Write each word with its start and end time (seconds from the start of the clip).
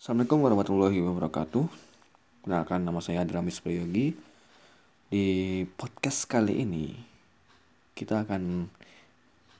Assalamualaikum 0.00 0.40
warahmatullahi 0.40 0.98
wabarakatuh. 1.04 1.68
Kenalkan 2.48 2.88
nama 2.88 3.04
saya 3.04 3.20
Adramis 3.20 3.60
Prayogi. 3.60 4.16
Di 5.12 5.28
podcast 5.76 6.24
kali 6.24 6.64
ini 6.64 6.96
kita 7.92 8.24
akan 8.24 8.64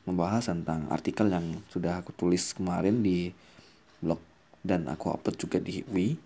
membahas 0.09 0.49
tentang 0.49 0.89
artikel 0.89 1.29
yang 1.29 1.61
sudah 1.69 2.01
aku 2.01 2.17
tulis 2.17 2.57
kemarin 2.57 3.05
di 3.05 3.37
blog 4.01 4.17
dan 4.65 4.89
aku 4.89 5.13
upload 5.13 5.37
juga 5.37 5.61
di 5.61 5.85
Wi. 5.93 6.17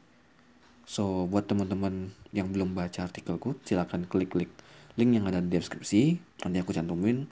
So 0.87 1.27
buat 1.27 1.51
teman-teman 1.51 2.15
yang 2.31 2.55
belum 2.55 2.71
baca 2.71 3.11
artikelku 3.11 3.59
silahkan 3.67 4.07
klik-klik 4.07 4.55
link 4.95 5.11
yang 5.11 5.27
ada 5.27 5.43
di 5.43 5.59
deskripsi 5.59 6.23
nanti 6.47 6.63
aku 6.63 6.71
cantumin. 6.71 7.27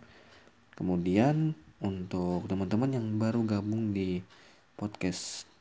Kemudian 0.75 1.55
untuk 1.79 2.51
teman-teman 2.51 2.91
yang 2.91 3.07
baru 3.23 3.47
gabung 3.47 3.95
di 3.95 4.19
podcast 4.75 5.52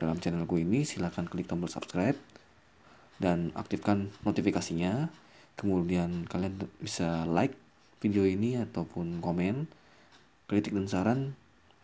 dalam 0.00 0.18
channelku 0.18 0.58
ini 0.58 0.82
silahkan 0.82 1.26
klik 1.26 1.46
tombol 1.46 1.70
subscribe 1.70 2.18
dan 3.22 3.54
aktifkan 3.54 4.10
notifikasinya. 4.26 5.10
Kemudian 5.54 6.26
kalian 6.26 6.66
bisa 6.82 7.22
like 7.30 7.54
video 8.02 8.26
ini 8.26 8.58
ataupun 8.58 9.22
komen 9.22 9.70
kritik 10.50 10.74
dan 10.74 10.90
saran. 10.90 11.20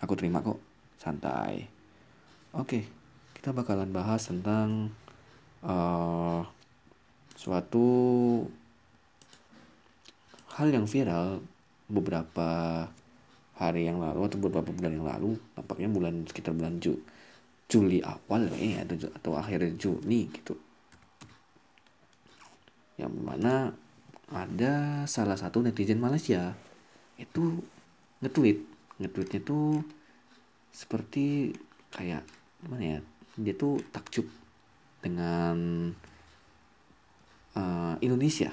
Aku 0.03 0.19
terima 0.19 0.43
kok. 0.43 0.59
Santai. 1.01 1.71
Oke 2.51 3.01
kita 3.41 3.57
bakalan 3.57 3.89
bahas 3.89 4.29
tentang 4.29 4.93
uh, 5.65 6.45
suatu 7.33 7.89
hal 10.61 10.69
yang 10.69 10.85
viral 10.85 11.41
beberapa 11.89 12.85
hari 13.57 13.89
yang 13.89 13.97
lalu 13.97 14.29
atau 14.29 14.37
beberapa 14.45 14.69
bulan 14.77 14.93
yang 14.93 15.09
lalu 15.09 15.31
nampaknya 15.57 15.89
bulan 15.89 16.15
sekitar 16.29 16.53
bulan 16.53 16.77
Juli 16.85 17.01
Juli 17.71 18.03
awal 18.03 18.51
ya 18.59 18.83
atau, 18.83 19.07
atau 19.15 19.33
akhir 19.39 19.79
Juni 19.79 20.27
gitu. 20.35 20.59
Yang 22.99 23.15
mana 23.23 23.71
ada 24.35 25.07
salah 25.07 25.39
satu 25.39 25.63
netizen 25.63 26.03
Malaysia 26.03 26.59
itu 27.15 27.63
nge-tweet. 28.27 28.59
Nge-tweetnya 28.99 29.41
tuh 29.47 29.87
seperti 30.75 31.55
kayak 31.95 32.27
gimana 32.61 32.99
ya 32.99 33.01
dia 33.39 33.55
tuh 33.55 33.79
takjub 33.95 34.27
dengan 35.01 35.57
uh, 37.55 37.95
Indonesia. 38.03 38.51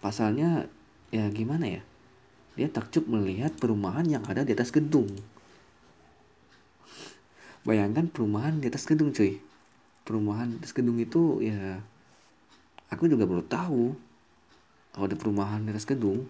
Pasalnya 0.00 0.66
ya 1.12 1.28
gimana 1.28 1.68
ya 1.68 1.82
dia 2.56 2.68
takjub 2.68 3.08
melihat 3.08 3.52
perumahan 3.56 4.04
yang 4.08 4.24
ada 4.28 4.44
di 4.44 4.52
atas 4.52 4.72
gedung 4.72 5.08
bayangkan 7.62 8.10
perumahan 8.10 8.58
di 8.58 8.66
atas 8.66 8.86
gedung 8.86 9.14
cuy. 9.14 9.38
Perumahan 10.02 10.50
di 10.50 10.56
atas 10.58 10.74
gedung 10.74 10.98
itu 10.98 11.38
ya 11.42 11.78
aku 12.90 13.06
juga 13.06 13.24
baru 13.24 13.42
tahu 13.46 13.94
kalau 14.92 15.04
ada 15.08 15.16
perumahan 15.16 15.62
di 15.62 15.70
atas 15.70 15.86
gedung. 15.86 16.26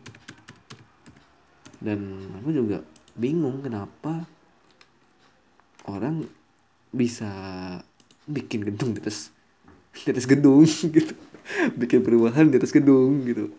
Dan 1.83 2.31
aku 2.39 2.55
juga 2.55 2.85
bingung 3.19 3.65
kenapa 3.65 4.25
orang 5.89 6.25
bisa 6.93 7.29
bikin 8.29 8.63
gedung 8.63 8.95
di 8.95 9.03
atas 9.03 9.35
di 10.05 10.13
atas 10.13 10.29
gedung 10.29 10.63
gitu. 10.97 11.15
Bikin 11.75 12.07
perumahan 12.07 12.53
di 12.53 12.61
atas 12.61 12.71
gedung 12.71 13.25
gitu. 13.27 13.51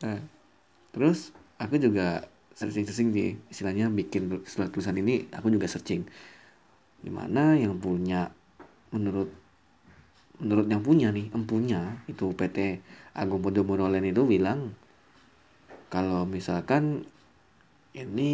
Nah 0.00 0.22
terus 0.96 1.34
aku 1.60 1.76
juga 1.76 2.24
searching-searching 2.56 3.12
di 3.12 3.36
istilahnya 3.52 3.92
bikin 3.92 4.32
surat 4.48 4.72
tulisan 4.72 4.96
ini 4.96 5.28
aku 5.28 5.52
juga 5.52 5.68
searching. 5.68 6.08
Di 7.04 7.12
mana 7.12 7.52
yang 7.52 7.76
punya 7.76 8.32
menurut 8.90 9.28
menurut 10.40 10.66
yang 10.68 10.80
punya 10.80 11.12
nih 11.12 11.28
empunya 11.36 12.00
itu 12.08 12.32
PT 12.32 12.80
Agung 13.16 13.44
Podomoro 13.44 13.88
Land 13.88 14.08
itu 14.08 14.24
bilang 14.24 14.72
kalau 15.92 16.24
misalkan 16.24 17.04
ini 17.96 18.32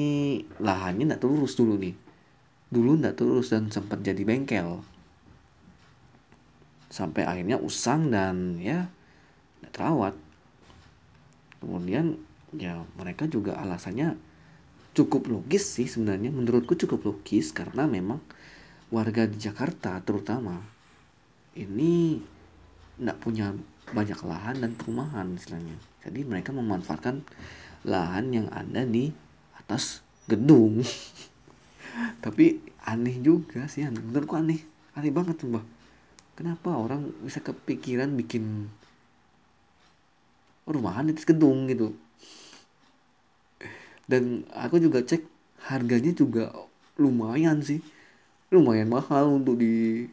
lahannya 0.59 1.07
tidak 1.07 1.23
terurus 1.23 1.59
dulu 1.59 1.79
nih. 1.79 1.95
Dulu 2.73 2.99
tidak 2.99 3.15
terurus 3.19 3.51
dan 3.51 3.71
sempat 3.75 4.03
jadi 4.07 4.23
bengkel. 4.23 4.83
Sampai 6.91 7.27
akhirnya 7.27 7.59
usang 7.59 8.11
dan 8.11 8.59
ya 8.59 8.87
tidak 9.59 9.73
terawat. 9.75 10.15
Kemudian 11.63 12.19
ya 12.57 12.85
mereka 12.97 13.29
juga 13.29 13.57
alasannya 13.59 14.17
cukup 14.93 15.29
logis 15.29 15.65
sih 15.67 15.89
sebenarnya. 15.89 16.33
Menurutku 16.33 16.77
cukup 16.77 17.05
logis 17.09 17.53
karena 17.53 17.89
memang 17.89 18.21
warga 18.93 19.25
di 19.25 19.41
Jakarta 19.41 19.97
terutama 20.05 20.61
ini 21.57 22.21
tidak 22.97 23.19
punya 23.21 23.57
banyak 23.93 24.21
lahan 24.25 24.57
dan 24.63 24.71
perumahan 24.77 25.33
istilahnya. 25.37 25.77
Jadi 26.05 26.21
mereka 26.25 26.55
memanfaatkan 26.55 27.25
lahan 27.89 28.31
yang 28.31 28.47
ada 28.53 28.85
di 28.87 29.11
atas 29.59 30.05
gedung. 30.29 30.85
Tapi 32.25 32.63
aneh 32.87 33.17
juga 33.21 33.69
sih 33.69 33.85
menurutku 33.85 34.37
aneh. 34.39 34.61
Aneh 34.93 35.13
banget 35.13 35.41
mbak 35.45 35.65
kenapa 36.37 36.75
orang 36.75 37.13
bisa 37.23 37.45
kepikiran 37.45 38.17
bikin 38.17 38.69
rumahan 40.65 41.11
di 41.11 41.13
atas 41.13 41.29
gedung 41.29 41.69
gitu 41.69 41.93
dan 44.13 44.45
aku 44.53 44.77
juga 44.77 45.01
cek 45.01 45.25
harganya 45.73 46.13
juga 46.13 46.53
lumayan 47.01 47.65
sih. 47.65 47.81
Lumayan 48.53 48.93
mahal 48.93 49.33
untuk 49.33 49.57
di 49.57 50.05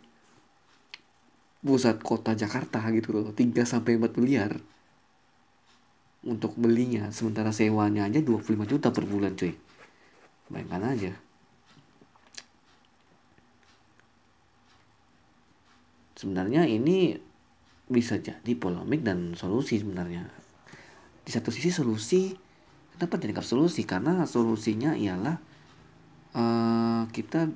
pusat 1.60 2.00
kota 2.00 2.32
Jakarta 2.32 2.80
gitu 2.96 3.12
loh. 3.12 3.36
3 3.36 3.68
sampai 3.68 4.00
4 4.00 4.16
miliar 4.16 4.56
untuk 6.24 6.56
belinya. 6.56 7.12
Sementara 7.12 7.52
sewanya 7.52 8.08
aja 8.08 8.24
25 8.24 8.64
juta 8.64 8.88
per 8.96 9.04
bulan 9.04 9.36
cuy. 9.36 9.52
Bayangkan 10.48 10.96
aja. 10.96 11.12
Sebenarnya 16.16 16.64
ini 16.68 17.20
bisa 17.92 18.16
jadi 18.16 18.52
polemik 18.56 19.04
dan 19.04 19.36
solusi 19.36 19.84
sebenarnya. 19.84 20.24
Di 21.28 21.32
satu 21.36 21.52
sisi 21.52 21.72
solusi 21.76 22.48
dapat 23.00 23.18
dianggap 23.24 23.48
solusi 23.48 23.88
karena 23.88 24.28
solusinya 24.28 24.92
ialah 24.92 25.40
uh, 26.36 27.08
kita 27.16 27.48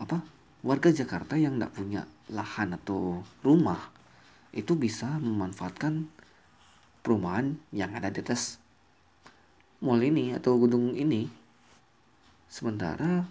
apa 0.00 0.24
warga 0.64 0.88
Jakarta 0.88 1.36
yang 1.36 1.60
tidak 1.60 1.72
punya 1.76 2.02
lahan 2.32 2.72
atau 2.72 3.20
rumah 3.44 3.78
itu 4.56 4.72
bisa 4.72 5.20
memanfaatkan 5.20 6.08
perumahan 7.04 7.60
yang 7.70 7.92
ada 7.92 8.08
di 8.08 8.24
atas 8.24 8.56
mall 9.84 10.00
ini 10.00 10.32
atau 10.32 10.56
gedung 10.56 10.96
ini. 10.96 11.28
Sementara 12.48 13.28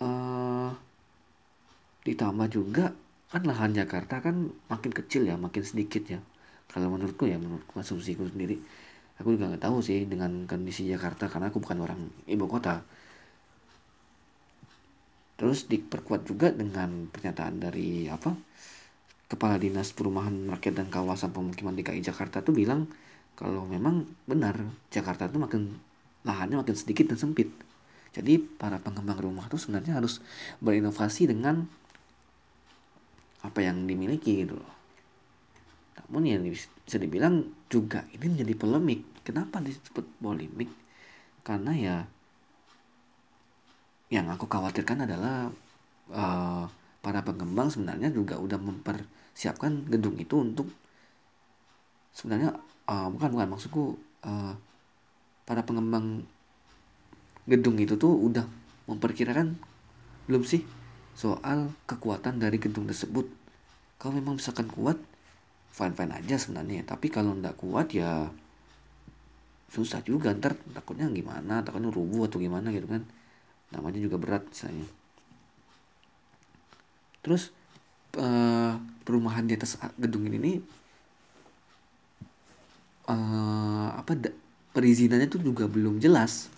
uh, 0.00 0.72
ditambah 2.08 2.48
juga 2.48 2.96
kan 3.30 3.46
lahan 3.46 3.76
Jakarta 3.76 4.24
kan 4.24 4.50
makin 4.72 4.90
kecil 4.90 5.28
ya 5.28 5.36
makin 5.36 5.62
sedikit 5.62 6.02
ya. 6.08 6.20
Kalau 6.72 6.88
menurutku 6.88 7.28
ya 7.28 7.36
menurut 7.36 7.62
asumsiku 7.76 8.24
sendiri 8.26 8.56
aku 9.20 9.36
juga 9.36 9.52
nggak 9.52 9.64
tahu 9.68 9.84
sih 9.84 10.08
dengan 10.08 10.48
kondisi 10.48 10.88
Jakarta 10.88 11.28
karena 11.28 11.52
aku 11.52 11.60
bukan 11.60 11.78
orang 11.84 12.00
ibu 12.24 12.48
kota. 12.48 12.80
Terus 15.36 15.68
diperkuat 15.68 16.24
juga 16.24 16.48
dengan 16.52 17.08
pernyataan 17.08 17.60
dari 17.60 18.08
apa 18.08 18.32
kepala 19.30 19.60
dinas 19.60 19.92
perumahan 19.94 20.48
rakyat 20.56 20.74
dan 20.84 20.88
kawasan 20.88 21.30
pemukiman 21.30 21.76
DKI 21.76 22.02
Jakarta 22.02 22.42
tuh 22.42 22.56
bilang 22.56 22.88
kalau 23.38 23.64
memang 23.68 24.04
benar 24.26 24.56
Jakarta 24.90 25.30
tuh 25.30 25.40
makin 25.40 25.76
lahannya 26.24 26.60
makin 26.60 26.76
sedikit 26.76 27.12
dan 27.12 27.20
sempit. 27.20 27.48
Jadi 28.10 28.42
para 28.42 28.82
pengembang 28.82 29.20
rumah 29.22 29.46
tuh 29.46 29.60
sebenarnya 29.60 30.02
harus 30.02 30.18
berinovasi 30.58 31.30
dengan 31.30 31.62
apa 33.40 33.60
yang 33.64 33.86
dimiliki 33.86 34.44
gitu 34.44 34.58
loh. 34.58 34.74
Namun 35.96 36.26
ya 36.26 36.36
bisa 36.42 36.98
dibilang 36.98 37.46
juga 37.70 38.02
ini 38.10 38.34
menjadi 38.34 38.54
polemik 38.58 39.19
kenapa 39.22 39.60
disebut 39.60 40.06
polemik? 40.20 40.70
Karena 41.46 41.72
ya 41.72 41.96
yang 44.10 44.26
aku 44.26 44.50
khawatirkan 44.50 45.06
adalah 45.06 45.48
uh, 46.10 46.64
para 47.00 47.20
pengembang 47.22 47.70
sebenarnya 47.70 48.10
juga 48.10 48.36
udah 48.36 48.58
mempersiapkan 48.58 49.86
gedung 49.86 50.18
itu 50.18 50.34
untuk 50.42 50.68
sebenarnya 52.10 52.58
uh, 52.90 53.08
bukan 53.08 53.30
bukan 53.38 53.48
maksudku 53.54 53.94
uh, 54.26 54.52
para 55.46 55.62
pengembang 55.62 56.26
gedung 57.46 57.78
itu 57.78 57.94
tuh 57.96 58.12
udah 58.14 58.44
memperkirakan 58.90 59.54
belum 60.26 60.42
sih 60.42 60.66
soal 61.14 61.74
kekuatan 61.86 62.38
dari 62.38 62.58
gedung 62.58 62.86
tersebut. 62.86 63.26
Kalau 63.98 64.16
memang 64.18 64.38
misalkan 64.38 64.70
kuat 64.70 64.98
fine 65.70 65.94
fine 65.94 66.12
aja 66.14 66.36
sebenarnya. 66.38 66.86
Tapi 66.86 67.06
kalau 67.10 67.34
ndak 67.34 67.58
kuat 67.58 67.94
ya 67.94 68.30
susah 69.70 70.02
juga 70.02 70.34
ntar 70.34 70.58
takutnya 70.74 71.06
gimana 71.06 71.62
takutnya 71.62 71.94
rubuh 71.94 72.26
atau 72.26 72.42
gimana 72.42 72.74
gitu 72.74 72.90
kan. 72.90 73.06
Namanya 73.70 74.02
juga 74.02 74.18
berat 74.18 74.42
misalnya. 74.50 74.86
Terus 77.22 77.54
uh, 78.18 78.74
perumahan 79.06 79.46
di 79.46 79.54
atas 79.54 79.78
gedung 79.94 80.26
ini 80.26 80.58
uh, 83.06 83.94
apa 83.94 84.18
perizinannya 84.74 85.30
tuh 85.30 85.42
juga 85.42 85.70
belum 85.70 86.02
jelas. 86.02 86.50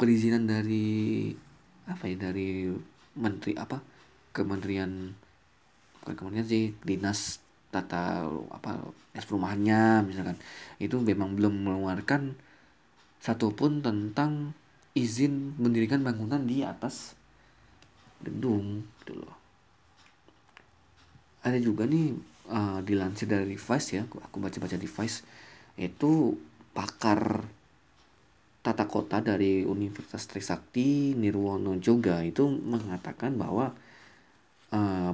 Perizinan 0.00 0.48
dari 0.48 1.28
apa 1.84 2.08
ya 2.08 2.16
dari 2.16 2.72
menteri 3.18 3.52
apa 3.58 3.84
kementerian 4.32 5.12
bukan 6.00 6.14
kementerian 6.16 6.48
sih 6.48 6.64
dinas 6.80 7.42
tata 7.70 8.26
apa 8.50 8.82
es 9.14 9.24
perumahannya 9.26 10.06
misalkan. 10.06 10.36
Itu 10.82 11.00
memang 11.02 11.38
belum 11.38 11.66
mengeluarkan 11.66 12.34
satupun 13.22 13.80
tentang 13.80 14.52
izin 14.94 15.54
mendirikan 15.56 16.02
bangunan 16.02 16.42
di 16.42 16.66
atas 16.66 17.14
gedung 18.20 18.84
gitu 19.02 19.16
loh. 19.16 19.36
Ada 21.40 21.56
juga 21.56 21.88
nih 21.88 22.12
uh, 22.52 22.78
dilansir 22.84 23.30
dari 23.30 23.56
Vice 23.56 23.90
ya 23.96 24.04
aku 24.04 24.36
baca-baca 24.42 24.76
di 24.76 24.88
Vice 24.90 25.24
itu 25.80 26.36
pakar 26.76 27.40
tata 28.60 28.84
kota 28.84 29.24
dari 29.24 29.64
Universitas 29.64 30.28
Trisakti 30.28 31.16
Nirwono 31.16 31.80
juga 31.80 32.20
itu 32.20 32.44
mengatakan 32.44 33.40
bahwa 33.40 33.72
uh, 34.76 35.12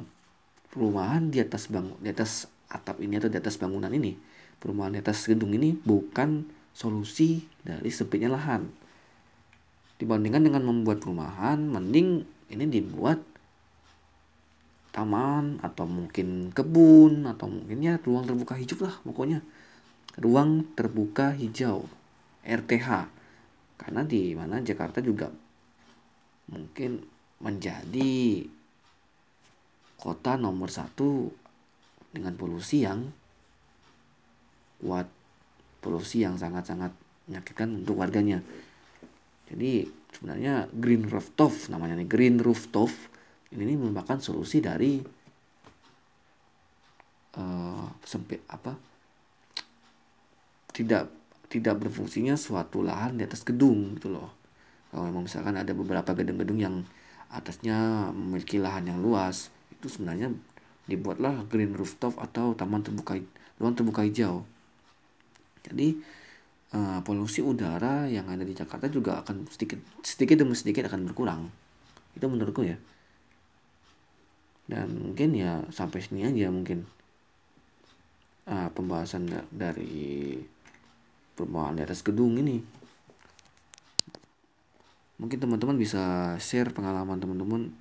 perumahan 0.77 1.33
di 1.33 1.41
atas 1.41 1.73
bang 1.73 1.89
di 2.05 2.13
atas 2.13 2.45
atap 2.69 3.01
ini 3.01 3.17
atau 3.17 3.33
di 3.33 3.41
atas 3.41 3.57
bangunan 3.57 3.89
ini 3.89 4.13
perumahan 4.61 4.97
di 4.97 5.01
atas 5.01 5.25
gedung 5.25 5.53
ini 5.57 5.77
bukan 5.77 6.45
solusi 6.77 7.45
dari 7.65 7.89
sempitnya 7.89 8.33
lahan. 8.33 8.69
Dibandingkan 9.97 10.45
dengan 10.45 10.63
membuat 10.69 11.01
perumahan 11.01 11.57
mending 11.57 12.29
ini 12.53 12.65
dibuat 12.69 13.17
taman 14.93 15.61
atau 15.61 15.89
mungkin 15.89 16.53
kebun 16.53 17.25
atau 17.29 17.49
mungkin 17.49 17.81
ya 17.85 17.97
ruang 18.01 18.29
terbuka 18.29 18.57
hijau 18.61 18.85
lah 18.85 18.97
pokoknya. 19.05 19.41
Ruang 20.21 20.65
terbuka 20.77 21.33
hijau 21.37 21.89
RTH 22.45 22.89
karena 23.77 24.01
di 24.05 24.33
mana 24.33 24.65
Jakarta 24.65 25.05
juga 25.05 25.29
mungkin 26.49 27.05
menjadi 27.41 28.45
kota 29.97 30.37
nomor 30.37 30.69
satu 30.69 31.33
dengan 32.13 32.37
polusi 32.37 32.85
yang 32.85 33.09
kuat 34.81 35.09
polusi 35.81 36.25
yang 36.25 36.37
sangat-sangat 36.37 36.93
menyakitkan 37.27 37.85
untuk 37.85 37.99
warganya. 37.99 38.41
Jadi 39.47 39.87
sebenarnya 40.13 40.67
green 40.73 41.07
rooftop 41.07 41.53
namanya 41.71 42.01
nih 42.01 42.09
green 42.09 42.37
rooftop 42.43 42.91
ini 43.55 43.79
merupakan 43.79 44.19
solusi 44.19 44.59
dari 44.59 44.99
uh, 47.39 47.87
sempit 48.03 48.43
apa 48.51 48.75
tidak 50.75 51.09
tidak 51.47 51.79
berfungsinya 51.79 52.35
suatu 52.35 52.83
lahan 52.83 53.17
di 53.17 53.23
atas 53.25 53.47
gedung 53.47 53.97
gitu 53.97 54.13
loh. 54.13 54.35
Kalau 54.91 55.09
memang 55.09 55.25
misalkan 55.25 55.57
ada 55.57 55.73
beberapa 55.73 56.13
gedung-gedung 56.13 56.59
yang 56.59 56.77
atasnya 57.31 58.11
memiliki 58.13 58.61
lahan 58.61 58.91
yang 58.91 58.99
luas 59.01 59.56
itu 59.77 59.87
sebenarnya 59.93 60.33
dibuatlah 60.89 61.45
green 61.51 61.75
rooftop 61.77 62.17
atau 62.17 62.55
taman 62.57 62.81
terbuka 62.81 63.19
ruang 63.61 63.75
terbuka 63.75 64.07
hijau. 64.07 64.47
Jadi 65.67 65.99
uh, 66.73 67.03
polusi 67.03 67.43
udara 67.43 68.07
yang 68.07 68.31
ada 68.31 68.47
di 68.47 68.55
Jakarta 68.55 68.87
juga 68.87 69.21
akan 69.21 69.51
sedikit 69.51 69.83
sedikit 70.01 70.41
demi 70.41 70.55
sedikit 70.55 70.87
akan 70.87 71.11
berkurang. 71.11 71.51
Itu 72.15 72.31
menurutku 72.31 72.63
ya. 72.65 72.79
Dan 74.67 75.11
mungkin 75.11 75.35
ya 75.35 75.63
sampai 75.71 76.03
sini 76.03 76.27
aja 76.27 76.51
mungkin 76.51 76.87
uh, 78.51 78.71
pembahasan 78.75 79.31
da 79.31 79.43
dari 79.51 80.39
perumahan 81.35 81.79
di 81.79 81.83
atas 81.83 82.03
gedung 82.03 82.39
ini. 82.39 82.63
Mungkin 85.17 85.39
teman-teman 85.41 85.81
bisa 85.81 86.37
share 86.37 86.71
pengalaman 86.71 87.17
teman-teman 87.17 87.73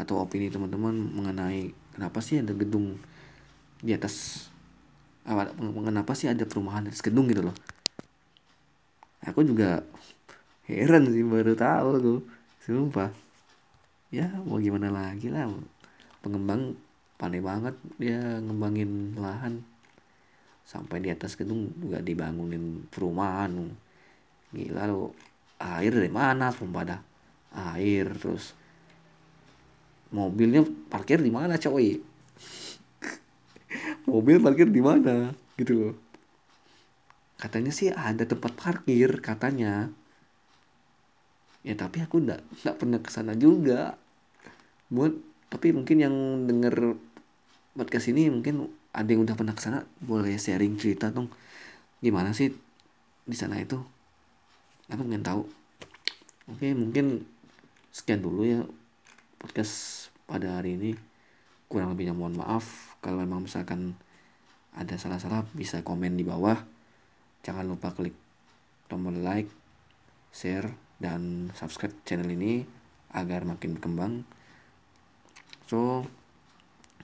atau 0.00 0.24
opini 0.24 0.48
teman-teman 0.48 0.96
mengenai 0.96 1.76
kenapa 1.92 2.24
sih 2.24 2.40
ada 2.40 2.56
gedung 2.56 2.96
di 3.84 3.92
atas 3.92 4.48
apa 5.28 5.52
mengapa 5.60 6.16
sih 6.16 6.32
ada 6.32 6.48
perumahan 6.48 6.88
di 6.88 6.90
atas 6.90 7.04
gedung 7.04 7.28
gitu 7.28 7.44
loh. 7.44 7.56
Aku 9.28 9.44
juga 9.44 9.84
heran 10.64 11.12
sih 11.12 11.20
baru 11.20 11.52
tahu 11.52 11.90
tuh. 12.00 12.20
Sumpah. 12.64 13.12
Ya 14.08 14.32
mau 14.48 14.56
gimana 14.56 14.88
lagi 14.88 15.28
lah. 15.28 15.52
Pengembang 16.24 16.72
pandai 17.20 17.44
banget 17.44 17.76
dia 18.00 18.40
ngembangin 18.40 19.20
lahan. 19.20 19.60
Sampai 20.64 21.04
di 21.04 21.12
atas 21.12 21.36
gedung 21.36 21.68
juga 21.76 22.00
dibangunin 22.00 22.88
perumahan. 22.88 23.52
Gila 24.56 24.88
lo 24.88 25.12
air 25.60 25.92
dari 25.92 26.08
mana 26.08 26.48
sumpah 26.48 26.84
dah. 26.88 27.00
Air 27.76 28.16
terus 28.16 28.56
mobilnya 30.10 30.66
parkir 30.90 31.22
di 31.22 31.30
mana 31.30 31.56
coy? 31.56 31.94
Mobil 34.10 34.42
parkir 34.42 34.66
di 34.66 34.82
mana? 34.82 35.30
Gitu 35.54 35.72
loh. 35.74 35.94
Katanya 37.40 37.72
sih 37.72 37.88
ada 37.88 38.26
tempat 38.26 38.52
parkir 38.52 39.22
katanya. 39.22 39.88
Ya 41.64 41.74
tapi 41.76 42.04
aku 42.04 42.20
nggak 42.20 42.40
nggak 42.64 42.76
pernah 42.76 42.98
ke 43.00 43.10
sana 43.10 43.32
juga. 43.38 43.96
Buat 44.92 45.14
tapi 45.50 45.74
mungkin 45.74 45.96
yang 45.98 46.14
denger 46.46 46.94
podcast 47.74 48.12
ini 48.12 48.30
mungkin 48.30 48.70
ada 48.90 49.08
yang 49.08 49.22
udah 49.22 49.38
pernah 49.38 49.54
ke 49.54 49.62
sana 49.62 49.86
boleh 50.02 50.36
sharing 50.36 50.76
cerita 50.76 51.14
dong. 51.14 51.30
Gimana 52.02 52.34
sih 52.34 52.50
di 53.24 53.36
sana 53.38 53.62
itu? 53.62 53.78
Aku 54.90 55.06
pengen 55.06 55.22
tahu? 55.22 55.46
Oke 56.50 56.74
mungkin 56.74 57.22
sekian 57.94 58.22
dulu 58.22 58.46
ya 58.46 58.62
podcast 59.40 59.99
pada 60.30 60.62
hari 60.62 60.78
ini 60.78 60.94
kurang 61.66 61.90
lebihnya 61.98 62.14
mohon 62.14 62.38
maaf. 62.38 62.94
Kalau 63.02 63.18
memang 63.18 63.50
misalkan 63.50 63.98
ada 64.70 64.94
salah-salah 64.94 65.42
bisa 65.50 65.82
komen 65.82 66.14
di 66.14 66.22
bawah. 66.22 66.62
Jangan 67.42 67.66
lupa 67.66 67.90
klik 67.90 68.14
tombol 68.86 69.18
like 69.18 69.50
share 70.30 70.70
dan 71.02 71.50
subscribe 71.58 71.94
channel 72.06 72.30
ini 72.30 72.62
agar 73.10 73.42
makin 73.42 73.74
berkembang. 73.74 74.22
So, 75.66 76.06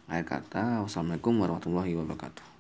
akhir 0.07 0.27
kata, 0.27 0.87
wassalamualaikum 0.87 1.35
warahmatullahi 1.43 1.99
wabarakatuh. 1.99 2.56